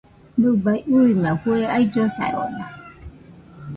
Nɨbaɨ 0.39 0.77
ɨima 1.03 1.31
fue 1.41 1.57
aillosarona. 1.75 2.65